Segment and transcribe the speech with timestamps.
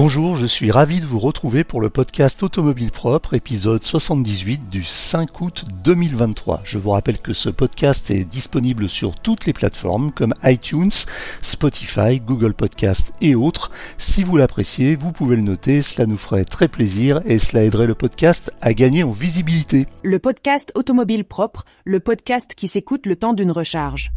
[0.00, 4.84] Bonjour, je suis ravi de vous retrouver pour le podcast Automobile Propre, épisode 78 du
[4.84, 6.60] 5 août 2023.
[6.62, 10.92] Je vous rappelle que ce podcast est disponible sur toutes les plateformes comme iTunes,
[11.42, 13.72] Spotify, Google Podcast et autres.
[13.98, 17.88] Si vous l'appréciez, vous pouvez le noter, cela nous ferait très plaisir et cela aiderait
[17.88, 19.88] le podcast à gagner en visibilité.
[20.04, 24.12] Le podcast Automobile Propre, le podcast qui s'écoute le temps d'une recharge.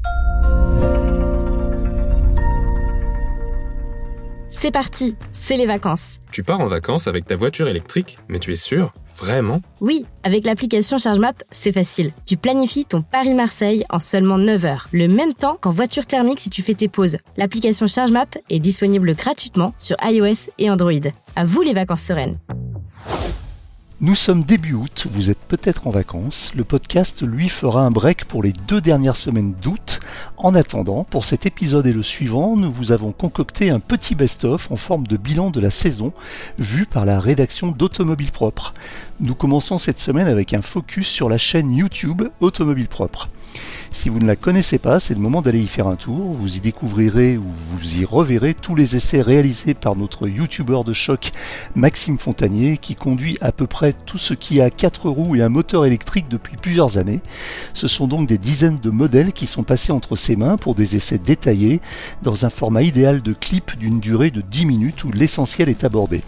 [4.61, 6.19] C'est parti, c'est les vacances.
[6.31, 9.59] Tu pars en vacances avec ta voiture électrique, mais tu es sûr Vraiment?
[9.79, 12.13] Oui, avec l'application ChargeMap, c'est facile.
[12.27, 16.51] Tu planifies ton Paris-Marseille en seulement 9 heures, le même temps qu'en voiture thermique si
[16.51, 17.17] tu fais tes pauses.
[17.37, 20.91] L'application ChargeMap est disponible gratuitement sur iOS et Android.
[21.35, 22.37] À vous les vacances sereines.
[24.03, 26.53] Nous sommes début août, vous êtes peut-être en vacances.
[26.55, 29.99] Le podcast, lui, fera un break pour les deux dernières semaines d'août.
[30.37, 34.71] En attendant, pour cet épisode et le suivant, nous vous avons concocté un petit best-of
[34.71, 36.13] en forme de bilan de la saison,
[36.57, 38.73] vu par la rédaction d'Automobile Propre.
[39.19, 43.29] Nous commençons cette semaine avec un focus sur la chaîne YouTube Automobile Propre.
[43.91, 46.33] Si vous ne la connaissez pas, c'est le moment d'aller y faire un tour.
[46.33, 50.93] Vous y découvrirez ou vous y reverrez tous les essais réalisés par notre youtubeur de
[50.93, 51.31] choc
[51.75, 55.49] Maxime Fontanier qui conduit à peu près tout ce qui a quatre roues et un
[55.49, 57.19] moteur électrique depuis plusieurs années.
[57.73, 60.95] Ce sont donc des dizaines de modèles qui sont passés entre ses mains pour des
[60.95, 61.81] essais détaillés
[62.23, 66.21] dans un format idéal de clip d'une durée de 10 minutes où l'essentiel est abordé.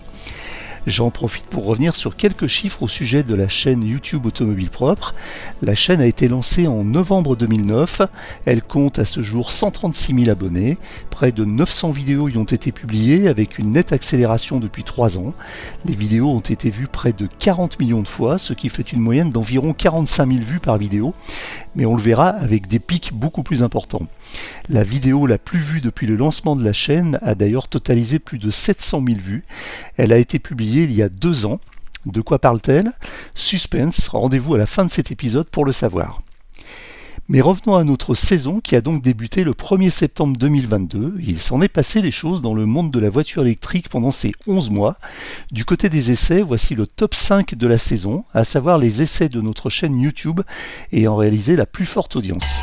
[0.85, 5.15] J'en profite pour revenir sur quelques chiffres au sujet de la chaîne YouTube Automobile Propre.
[5.61, 8.01] La chaîne a été lancée en novembre 2009.
[8.45, 10.77] Elle compte à ce jour 136 000 abonnés.
[11.09, 15.33] Près de 900 vidéos y ont été publiées avec une nette accélération depuis 3 ans.
[15.85, 18.99] Les vidéos ont été vues près de 40 millions de fois, ce qui fait une
[18.99, 21.13] moyenne d'environ 45 000 vues par vidéo.
[21.75, 24.07] Mais on le verra avec des pics beaucoup plus importants.
[24.69, 28.37] La vidéo la plus vue depuis le lancement de la chaîne a d'ailleurs totalisé plus
[28.37, 29.43] de 700 000 vues.
[29.97, 31.59] Elle a été publiée il y a deux ans.
[32.05, 32.91] De quoi parle-t-elle?
[33.33, 36.21] Suspense, rendez-vous à la fin de cet épisode pour le savoir.
[37.29, 41.15] Mais revenons à notre saison qui a donc débuté le 1er septembre 2022.
[41.25, 44.33] Il s'en est passé des choses dans le monde de la voiture électrique pendant ces
[44.45, 44.97] 11 mois.
[45.49, 49.29] Du côté des essais, voici le top 5 de la saison, à savoir les essais
[49.29, 50.41] de notre chaîne YouTube
[50.91, 52.61] ayant réalisé la plus forte audience.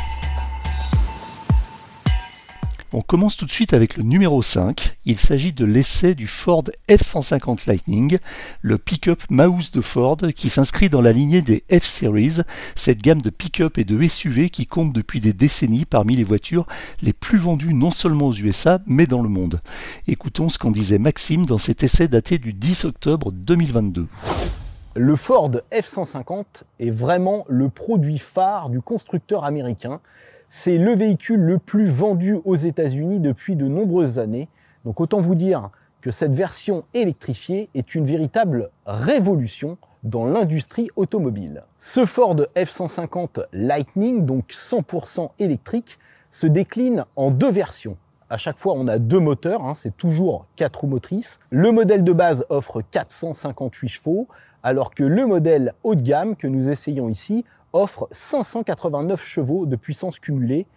[2.93, 4.97] On commence tout de suite avec le numéro 5.
[5.05, 8.17] Il s'agit de l'essai du Ford F-150 Lightning,
[8.61, 12.41] le pick-up Mouse de Ford qui s'inscrit dans la lignée des F-Series,
[12.75, 16.67] cette gamme de pick-up et de SUV qui compte depuis des décennies parmi les voitures
[17.01, 19.61] les plus vendues non seulement aux USA mais dans le monde.
[20.07, 24.07] Écoutons ce qu'en disait Maxime dans cet essai daté du 10 octobre 2022.
[24.95, 30.01] Le Ford F-150 est vraiment le produit phare du constructeur américain
[30.53, 34.49] c'est le véhicule le plus vendu aux États-Unis depuis de nombreuses années.
[34.83, 35.69] Donc autant vous dire
[36.01, 41.63] que cette version électrifiée est une véritable révolution dans l'industrie automobile.
[41.79, 45.97] Ce Ford F-150 Lightning, donc 100% électrique,
[46.31, 47.95] se décline en deux versions.
[48.29, 51.39] À chaque fois, on a deux moteurs, hein, c'est toujours quatre roues motrices.
[51.49, 54.27] Le modèle de base offre 458 chevaux,
[54.63, 59.75] alors que le modèle haut de gamme que nous essayons ici offre 589 chevaux de
[59.75, 60.67] puissance cumulée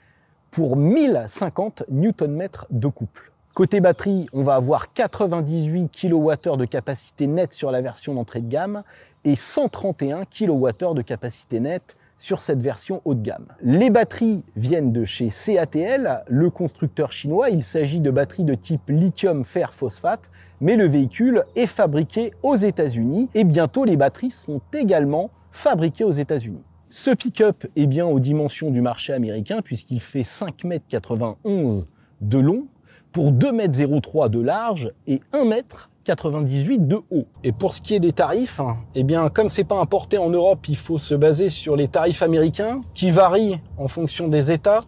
[0.51, 3.33] pour 1050 Nm de couple.
[3.55, 8.49] Côté batterie, on va avoir 98 kWh de capacité nette sur la version d'entrée de
[8.49, 8.83] gamme
[9.25, 13.47] et 131 kWh de capacité nette sur cette version haut de gamme.
[13.63, 17.51] Les batteries viennent de chez CATL, le constructeur chinois.
[17.51, 20.31] Il s'agit de batteries de type lithium fer phosphate,
[20.61, 26.13] mais le véhicule est fabriqué aux États-Unis et bientôt les batteries sont également fabriquées aux
[26.13, 26.63] États-Unis.
[26.97, 31.85] Ce pick-up est bien aux dimensions du marché américain puisqu'il fait 5,91 m
[32.21, 32.69] de long
[33.11, 37.27] pour 2,03 m de large et 1,98 m de haut.
[37.43, 38.61] Et pour ce qui est des tarifs,
[38.95, 42.23] eh bien comme c'est pas importé en Europe, il faut se baser sur les tarifs
[42.23, 44.83] américains qui varient en fonction des États.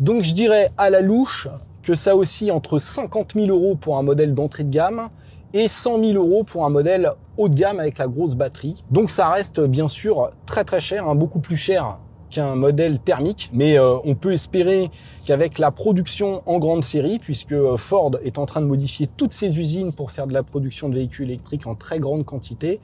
[0.00, 1.48] Donc je dirais à la louche
[1.82, 5.10] que ça aussi entre 50 000 euros pour un modèle d'entrée de gamme
[5.54, 8.84] et 100 000 euros pour un modèle haut de gamme avec la grosse batterie.
[8.90, 11.98] Donc ça reste bien sûr très très cher, hein, beaucoup plus cher
[12.28, 14.90] qu'un modèle thermique, mais euh, on peut espérer
[15.24, 19.32] qu'avec la production en grande série, puisque euh, Ford est en train de modifier toutes
[19.32, 22.80] ses usines pour faire de la production de véhicules électriques en très grande quantité,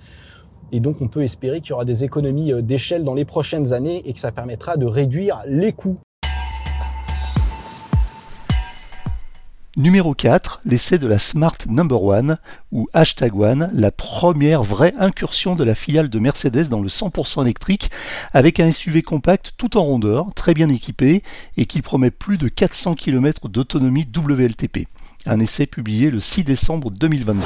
[0.70, 3.72] et donc on peut espérer qu'il y aura des économies euh, d'échelle dans les prochaines
[3.72, 5.98] années et que ça permettra de réduire les coûts
[9.76, 12.38] Numéro 4, l'essai de la Smart Number One,
[12.72, 17.42] ou Hashtag One, la première vraie incursion de la filiale de Mercedes dans le 100%
[17.42, 17.88] électrique,
[18.32, 21.22] avec un SUV compact tout en rondeur, très bien équipé,
[21.56, 24.88] et qui promet plus de 400 km d'autonomie WLTP.
[25.26, 27.40] un essai publié le 6 décembre 2022.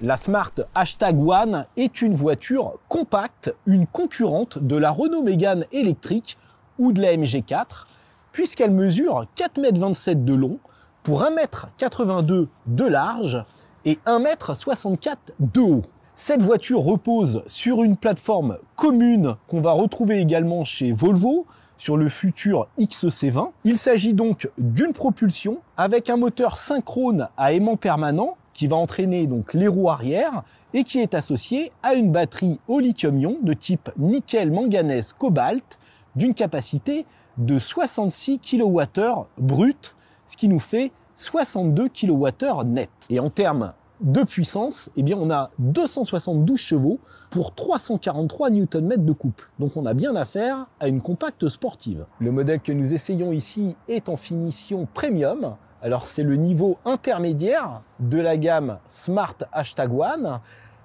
[0.00, 6.38] La Smart Hashtag One est une voiture compacte, une concurrente de la Renault Mégane électrique
[6.80, 7.86] ou de la MG4,
[8.32, 10.58] puisqu'elle mesure 4,27 m de long
[11.06, 13.44] pour 1,82 m de large
[13.84, 15.82] et 1,64 m de haut.
[16.16, 21.46] Cette voiture repose sur une plateforme commune qu'on va retrouver également chez Volvo,
[21.78, 23.50] sur le futur XC20.
[23.62, 29.28] Il s'agit donc d'une propulsion avec un moteur synchrone à aimant permanent qui va entraîner
[29.28, 30.42] donc les roues arrière
[30.74, 35.78] et qui est associé à une batterie au lithium-ion de type nickel manganèse cobalt
[36.16, 37.06] d'une capacité
[37.38, 39.95] de 66 kWh brut,
[40.26, 42.90] ce qui nous fait 62 kWh net.
[43.10, 47.00] Et en termes de puissance, eh on a 272 chevaux
[47.30, 49.48] pour 343 Nm de couple.
[49.58, 52.04] Donc on a bien affaire à une compacte sportive.
[52.18, 55.56] Le modèle que nous essayons ici est en finition premium.
[55.80, 60.40] Alors c'est le niveau intermédiaire de la gamme Smart Hashtag One.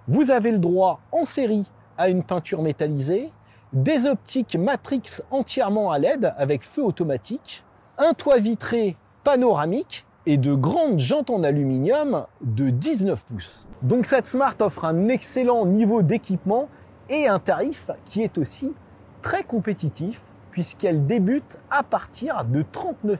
[0.07, 3.31] Vous avez le droit en série à une peinture métallisée,
[3.73, 7.63] des optiques Matrix entièrement à LED avec feu automatique,
[7.97, 13.67] un toit vitré panoramique et de grandes jantes en aluminium de 19 pouces.
[13.81, 16.69] Donc cette Smart offre un excellent niveau d'équipement
[17.09, 18.73] et un tarif qui est aussi
[19.21, 20.21] très compétitif
[20.51, 23.19] puisqu'elle débute à partir de 39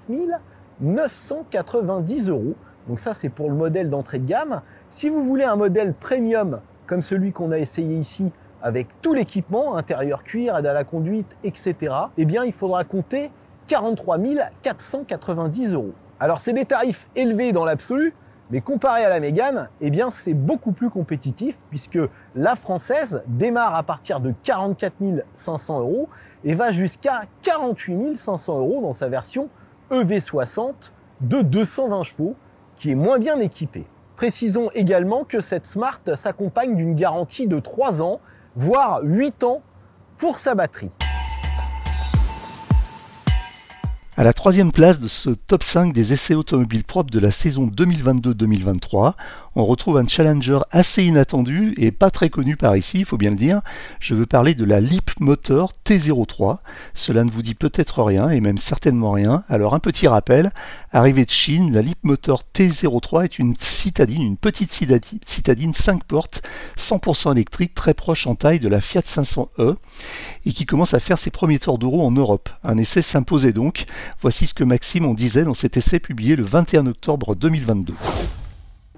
[0.81, 2.55] 990 euros.
[2.87, 4.61] Donc ça c'est pour le modèle d'entrée de gamme.
[4.89, 8.31] Si vous voulez un modèle premium comme celui qu'on a essayé ici
[8.61, 13.31] avec tout l'équipement, intérieur cuir, aide à la conduite, etc., eh bien il faudra compter
[13.71, 14.17] 43
[14.61, 15.93] 490 euros.
[16.19, 18.13] Alors c'est des tarifs élevés dans l'absolu,
[18.49, 21.97] mais comparé à la Mégane, eh c'est beaucoup plus compétitif puisque
[22.35, 26.09] la française démarre à partir de 44 500 euros
[26.43, 29.47] et va jusqu'à 48 500 euros dans sa version
[29.89, 30.91] EV60
[31.21, 32.35] de 220 chevaux
[32.75, 33.85] qui est moins bien équipée.
[34.17, 38.19] Précisons également que cette Smart s'accompagne d'une garantie de 3 ans,
[38.57, 39.61] voire 8 ans
[40.17, 40.91] pour sa batterie.
[44.21, 47.65] À la troisième place de ce top 5 des essais automobiles propres de la saison
[47.65, 49.13] 2022-2023,
[49.55, 53.31] on retrouve un challenger assez inattendu et pas très connu par ici, il faut bien
[53.31, 53.61] le dire.
[53.99, 56.59] Je veux parler de la Leap Motor T03.
[56.93, 59.43] Cela ne vous dit peut-être rien et même certainement rien.
[59.49, 60.51] Alors un petit rappel,
[60.91, 66.41] arrivée de Chine, la Leap Motor T03 est une citadine, une petite citadine 5 portes
[66.77, 69.75] 100% électrique très proche en taille de la Fiat 500e
[70.45, 72.49] et qui commence à faire ses premiers tours d'euro en Europe.
[72.63, 73.85] Un essai s'imposait donc.
[74.21, 77.93] Voici ce que Maxime en disait dans cet essai publié le 21 octobre 2022.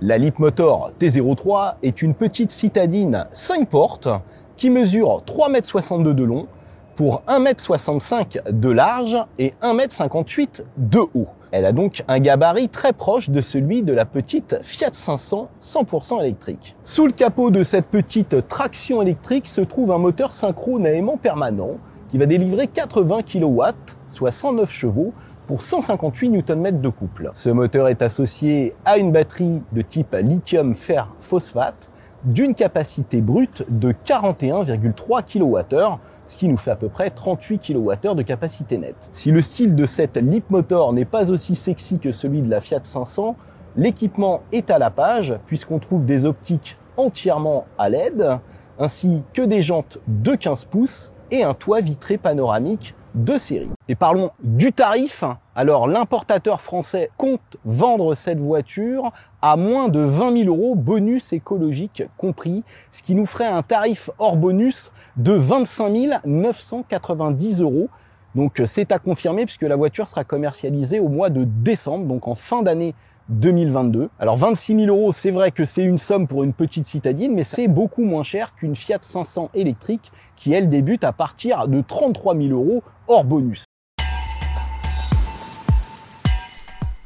[0.01, 4.09] La Motor T03 est une petite citadine 5 portes
[4.57, 6.47] qui mesure 3,62 m de long
[6.95, 11.27] pour 1,65 m de large et 1,58 m de haut.
[11.51, 16.21] Elle a donc un gabarit très proche de celui de la petite Fiat 500 100%
[16.21, 16.75] électrique.
[16.81, 21.17] Sous le capot de cette petite traction électrique se trouve un moteur synchrone à aimant
[21.17, 21.77] permanent
[22.13, 23.63] qui va délivrer 80 kW,
[24.07, 25.13] soit 109 chevaux,
[25.47, 27.31] pour 158 Nm de couple.
[27.33, 31.89] Ce moteur est associé à une batterie de type lithium fer phosphate
[32.23, 38.13] d'une capacité brute de 41,3 kWh, ce qui nous fait à peu près 38 kWh
[38.13, 39.09] de capacité nette.
[39.11, 42.61] Si le style de cette Leap Motor n'est pas aussi sexy que celui de la
[42.61, 43.35] Fiat 500,
[43.75, 48.37] l'équipement est à la page puisqu'on trouve des optiques entièrement à LED,
[48.77, 53.71] ainsi que des jantes de 15 pouces et un toit vitré panoramique de série.
[53.87, 55.23] Et parlons du tarif.
[55.55, 59.11] Alors l'importateur français compte vendre cette voiture
[59.41, 64.11] à moins de 20 000 euros, bonus écologique compris, ce qui nous ferait un tarif
[64.19, 67.89] hors bonus de 25 990 euros.
[68.35, 72.35] Donc c'est à confirmer puisque la voiture sera commercialisée au mois de décembre, donc en
[72.35, 72.93] fin d'année
[73.29, 74.09] 2022.
[74.19, 77.43] Alors 26 000 euros, c'est vrai que c'est une somme pour une petite citadine, mais
[77.43, 82.35] c'est beaucoup moins cher qu'une Fiat 500 électrique qui, elle, débute à partir de 33
[82.35, 83.65] 000 euros hors bonus.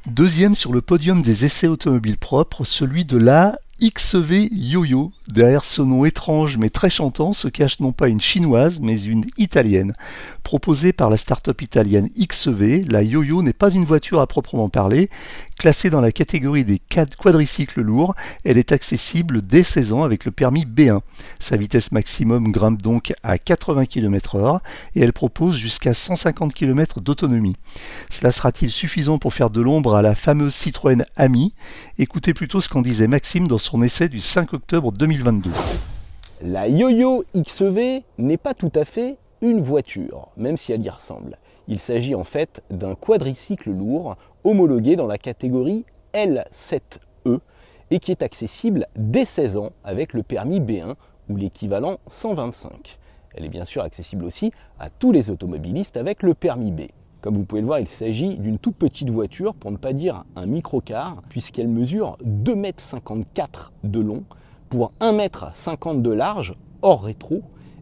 [0.07, 5.11] Deuxième sur le podium des essais automobiles propres, celui de la XV Yo-Yo.
[5.31, 9.25] Derrière ce nom étrange mais très chantant se cache non pas une chinoise mais une
[9.37, 9.91] italienne.
[10.43, 15.09] Proposée par la start-up italienne XV, la Yo-Yo n'est pas une voiture à proprement parler.
[15.59, 18.15] Classée dans la catégorie des quadricycles lourds,
[18.45, 21.01] elle est accessible dès 16 ans avec le permis B1.
[21.39, 24.59] Sa vitesse maximum grimpe donc à 80 km/h
[24.95, 27.57] et elle propose jusqu'à 150 km d'autonomie.
[28.09, 31.53] Cela sera-t-il suffisant pour faire de l'ombre à la fameuse Citroën Ami?
[31.97, 35.49] Écoutez plutôt ce qu'en disait Maxime dans son essai du 5 octobre 2022.
[36.43, 41.37] La Yo-Yo XV n'est pas tout à fait une voiture, même si elle y ressemble.
[41.67, 47.39] Il s'agit en fait d'un quadricycle lourd homologué dans la catégorie L7E
[47.89, 50.93] et qui est accessible dès 16 ans avec le permis B1
[51.29, 52.99] ou l'équivalent 125.
[53.33, 56.81] Elle est bien sûr accessible aussi à tous les automobilistes avec le permis B.
[57.21, 60.23] Comme vous pouvez le voir, il s'agit d'une toute petite voiture, pour ne pas dire
[60.35, 63.25] un microcar, puisqu'elle mesure 2,54 m
[63.83, 64.23] de long
[64.69, 67.41] pour 1,50 m de large hors rétro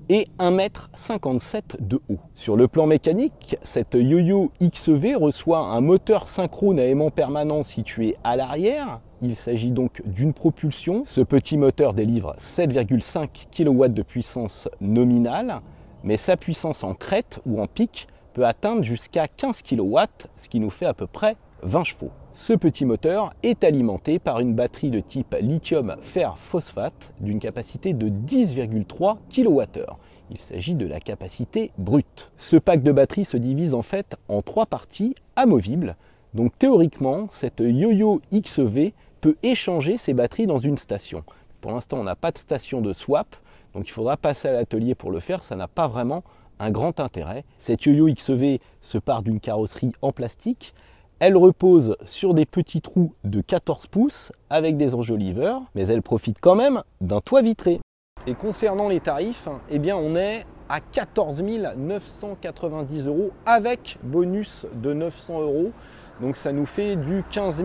[0.10, 2.20] et 1,57 m de haut.
[2.36, 8.15] Sur le plan mécanique, cette Yo-Yo XV reçoit un moteur synchrone à aimant permanent situé
[8.24, 9.01] à l'arrière.
[9.22, 11.04] Il s'agit donc d'une propulsion.
[11.06, 15.62] Ce petit moteur délivre 7,5 kW de puissance nominale,
[16.04, 19.98] mais sa puissance en crête ou en pic peut atteindre jusqu'à 15 kW,
[20.38, 22.12] ce qui nous fait à peu près 20 chevaux.
[22.31, 27.93] Ce petit moteur est alimenté par une batterie de type lithium fer phosphate d'une capacité
[27.93, 29.86] de 10,3 kWh.
[30.29, 32.31] Il s'agit de la capacité brute.
[32.38, 35.95] Ce pack de batterie se divise en fait en trois parties amovibles.
[36.36, 41.24] Donc théoriquement, cette Yo-Yo XV peut échanger ses batteries dans une station.
[41.62, 43.36] Pour l'instant, on n'a pas de station de swap,
[43.74, 45.41] donc il faudra passer à l'atelier pour le faire.
[45.41, 46.24] Ça n'a pas vraiment
[46.60, 47.43] un grand intérêt.
[47.57, 50.75] Cette Yo-Yo XV se part d'une carrosserie en plastique.
[51.19, 56.39] Elle repose sur des petits trous de 14 pouces avec des enjoliveurs, mais elle profite
[56.41, 57.79] quand même d'un toit vitré.
[58.27, 61.41] Et concernant les tarifs, eh on est à 14
[61.77, 65.72] 990 euros avec bonus de 900 euros.
[66.19, 67.63] Donc ça nous fait du 15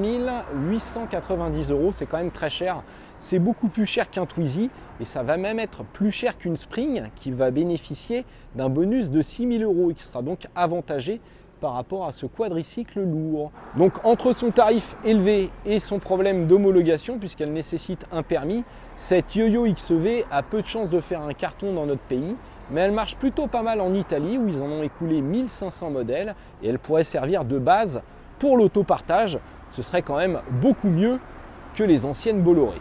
[0.69, 1.91] 890 euros.
[1.91, 2.85] C'est quand même très cher.
[3.19, 7.09] C'est beaucoup plus cher qu'un Twizy et ça va même être plus cher qu'une Spring
[7.17, 11.21] qui va bénéficier d'un bonus de 6 000 euros et qui sera donc avantagé
[11.61, 13.53] par rapport à ce quadricycle lourd.
[13.77, 18.65] Donc entre son tarif élevé et son problème d'homologation, puisqu'elle nécessite un permis,
[18.97, 22.37] cette Yo-Yo XV a peu de chances de faire un carton dans notre pays,
[22.71, 26.35] mais elle marche plutôt pas mal en Italie où ils en ont écoulé 1500 modèles
[26.63, 28.03] et elle pourrait servir de base
[28.39, 29.39] pour l'autopartage.
[29.69, 31.19] Ce serait quand même beaucoup mieux
[31.75, 32.81] que les anciennes Bolloré.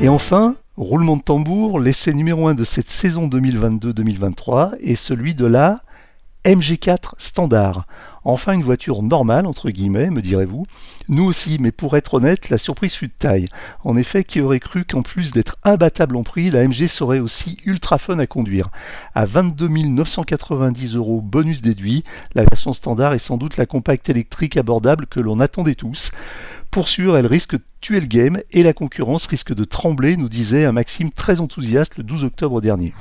[0.00, 5.44] Et enfin, roulement de tambour, l'essai numéro 1 de cette saison 2022-2023 est celui de
[5.44, 5.80] la
[6.44, 7.84] MG4 standard.
[8.22, 10.66] Enfin une voiture normale, entre guillemets, me direz-vous.
[11.08, 13.46] Nous aussi, mais pour être honnête, la surprise fut de taille.
[13.82, 17.58] En effet, qui aurait cru qu'en plus d'être imbattable en prix, la MG serait aussi
[17.64, 18.68] ultra fun à conduire.
[19.16, 24.56] À 22 990 euros bonus déduit, la version standard est sans doute la compacte électrique
[24.56, 26.12] abordable que l'on attendait tous.
[26.70, 30.28] Pour sûr, elle risque de tuer le game et la concurrence risque de trembler, nous
[30.28, 32.92] disait un Maxime très enthousiaste le 12 octobre dernier.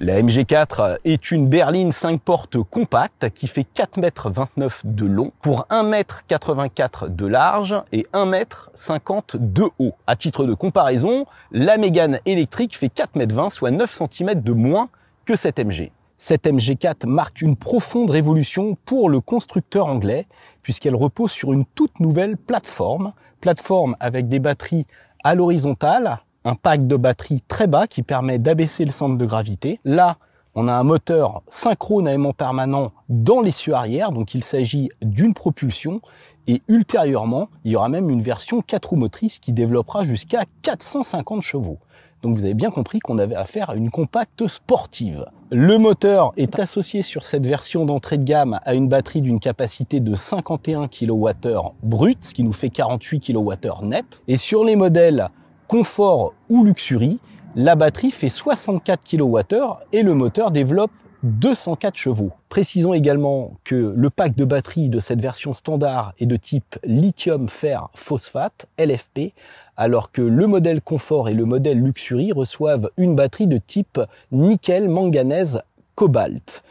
[0.00, 5.66] La MG4 est une berline 5 portes compacte qui fait 4,29 m de long pour
[5.70, 9.94] 1,84 m de large et 1,50 m de haut.
[10.06, 14.88] À titre de comparaison, la Mégane électrique fait 4,20 m soit 9 cm de moins
[15.24, 15.90] que cette MG.
[16.20, 20.26] Cette MG4 marque une profonde révolution pour le constructeur anglais
[20.62, 24.84] puisqu'elle repose sur une toute nouvelle plateforme, plateforme avec des batteries
[25.22, 29.78] à l'horizontale, un pack de batteries très bas qui permet d'abaisser le centre de gravité.
[29.84, 30.18] Là,
[30.56, 35.34] on a un moteur synchrone à aimant permanent dans l'essieu arrière, donc il s'agit d'une
[35.34, 36.00] propulsion.
[36.48, 41.42] Et ultérieurement, il y aura même une version 4 roues motrices qui développera jusqu'à 450
[41.42, 41.78] chevaux.
[42.22, 45.26] Donc vous avez bien compris qu'on avait affaire à une compacte sportive.
[45.50, 50.00] Le moteur est associé sur cette version d'entrée de gamme à une batterie d'une capacité
[50.00, 54.22] de 51 kWh brut, ce qui nous fait 48 kWh net.
[54.26, 55.28] Et sur les modèles
[55.68, 57.20] confort ou luxury,
[57.54, 59.44] la batterie fait 64 kWh
[59.92, 60.90] et le moteur développe
[61.22, 62.30] 204 chevaux.
[62.48, 67.48] Précisons également que le pack de batterie de cette version standard est de type lithium
[67.48, 69.32] fer phosphate LFP,
[69.76, 74.88] alors que le modèle confort et le modèle luxury reçoivent une batterie de type nickel
[74.88, 75.62] manganèse
[75.94, 76.62] cobalt.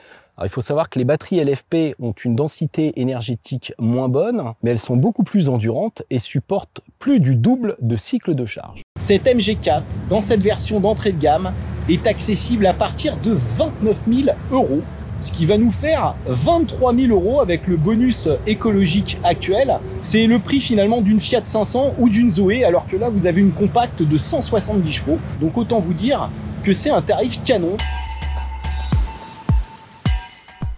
[0.42, 4.80] il faut savoir que les batteries LFP ont une densité énergétique moins bonne, mais elles
[4.80, 8.82] sont beaucoup plus endurantes et supportent plus du double de cycle de charge.
[9.00, 11.52] Cette MG4, dans cette version d'entrée de gamme,
[11.90, 14.82] est accessible à partir de 29 000 euros,
[15.22, 19.80] ce qui va nous faire 23 000 euros avec le bonus écologique actuel.
[20.02, 23.42] C'est le prix finalement d'une Fiat 500 ou d'une Zoé, alors que là vous avez
[23.42, 25.20] une compacte de 170 chevaux.
[25.42, 26.30] Donc autant vous dire
[26.64, 27.78] que c'est un tarif canon.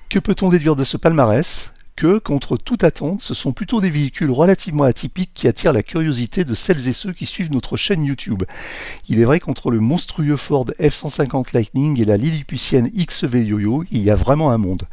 [0.10, 1.72] Que peut-on déduire de ce palmarès?
[2.00, 6.46] Que, contre toute attente, ce sont plutôt des véhicules relativement atypiques qui attirent la curiosité
[6.46, 8.44] de celles et ceux qui suivent notre chaîne YouTube.
[9.10, 14.02] Il est vrai qu'entre le monstrueux Ford F-150 Lightning et la Lilliputienne XV Yo-Yo, il
[14.02, 14.84] y a vraiment un monde.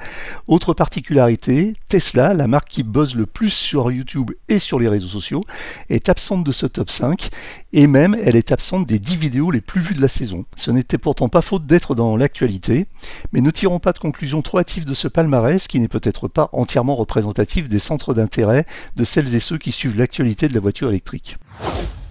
[0.48, 5.06] Autre particularité, Tesla, la marque qui buzz le plus sur YouTube et sur les réseaux
[5.06, 5.44] sociaux,
[5.88, 7.30] est absente de ce top 5
[7.72, 10.44] et même elle est absente des 10 vidéos les plus vues de la saison.
[10.56, 12.88] Ce n'était pourtant pas faute d'être dans l'actualité,
[13.30, 16.50] mais ne tirons pas de conclusion trop hâtive de ce palmarès qui n'est peut-être pas
[16.52, 20.88] entièrement représentatif des centres d'intérêt de celles et ceux qui suivent l'actualité de la voiture
[20.88, 21.36] électrique.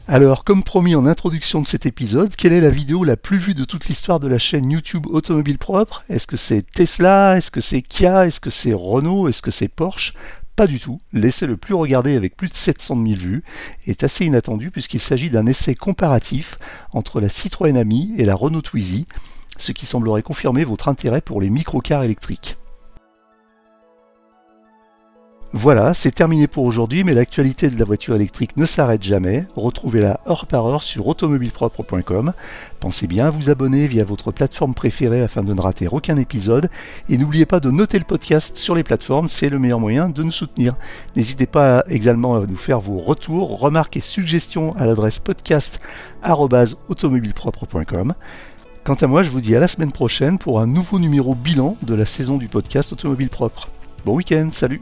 [0.08, 3.56] Alors, comme promis en introduction de cet épisode, quelle est la vidéo la plus vue
[3.56, 6.04] de toute l'histoire de la chaîne YouTube Automobile Propre?
[6.10, 7.38] Est-ce que c'est Tesla?
[7.38, 8.28] Est-ce que c'est Kia?
[8.28, 9.28] Est-ce que c'est Renault?
[9.28, 10.14] Est-ce que c'est Porsche?
[10.56, 11.00] Pas du tout.
[11.12, 13.44] L'essai le plus regardé avec plus de 700 000 vues
[13.88, 16.60] est assez inattendu puisqu'il s'agit d'un essai comparatif
[16.92, 19.08] entre la Citroën Ami et la Renault Twizy,
[19.58, 22.58] ce qui semblerait confirmer votre intérêt pour les microcars électriques.
[25.58, 29.46] Voilà, c'est terminé pour aujourd'hui, mais l'actualité de la voiture électrique ne s'arrête jamais.
[29.56, 32.34] Retrouvez-la heure par heure sur automobilepropre.com.
[32.82, 36.70] Pensez bien à vous abonner via votre plateforme préférée afin de ne rater aucun épisode.
[37.08, 40.24] Et n'oubliez pas de noter le podcast sur les plateformes, c'est le meilleur moyen de
[40.24, 40.76] nous soutenir.
[41.16, 48.14] N'hésitez pas également à nous faire vos retours, remarques et suggestions à l'adresse podcast.automobilepropre.com.
[48.84, 51.78] Quant à moi, je vous dis à la semaine prochaine pour un nouveau numéro bilan
[51.82, 53.70] de la saison du podcast Automobile Propre.
[54.04, 54.82] Bon week-end, salut